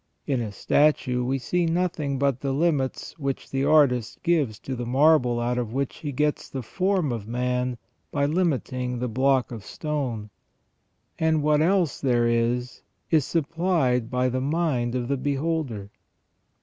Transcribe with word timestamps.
In 0.25 0.41
a 0.41 0.51
statue 0.51 1.23
we 1.23 1.37
see 1.37 1.67
nothing 1.67 2.17
but 2.17 2.39
the 2.39 2.53
limits 2.53 3.13
which 3.19 3.51
the 3.51 3.65
artist 3.65 4.23
gives 4.23 4.57
to 4.61 4.75
the 4.75 4.87
marble 4.87 5.39
out 5.39 5.59
of 5.59 5.73
which 5.73 5.97
he 5.97 6.11
gets 6.11 6.49
the 6.49 6.63
form 6.63 7.11
of 7.11 7.27
man 7.27 7.77
by 8.11 8.25
limiting 8.25 8.97
the 8.97 9.07
block 9.07 9.51
of 9.51 9.63
stone, 9.63 10.31
and 11.19 11.43
what 11.43 11.61
else 11.61 12.01
there 12.01 12.25
is 12.25 12.81
is 13.11 13.25
supplied 13.25 14.09
by 14.09 14.27
the 14.27 14.41
mind 14.41 14.95
of 14.95 15.07
the 15.07 15.17
beholder. 15.17 15.91